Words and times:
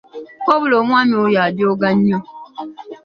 Wabula 0.47 0.75
omwami 0.81 1.15
oyo 1.25 1.39
ajooga 1.47 1.89
nnyo. 1.95 2.19